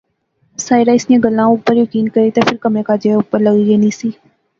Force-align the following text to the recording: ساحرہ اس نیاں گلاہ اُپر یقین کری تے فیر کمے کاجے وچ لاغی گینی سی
ساحرہ 0.65 0.91
اس 0.97 1.03
نیاں 1.07 1.21
گلاہ 1.25 1.49
اُپر 1.53 1.75
یقین 1.83 2.05
کری 2.13 2.29
تے 2.35 2.39
فیر 2.45 2.57
کمے 2.63 2.81
کاجے 2.87 3.09
وچ 3.17 3.31
لاغی 3.43 3.63
گینی 3.69 3.91
سی 3.99 4.09